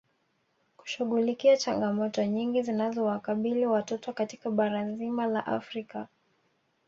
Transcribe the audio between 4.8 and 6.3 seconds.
zima la Afrika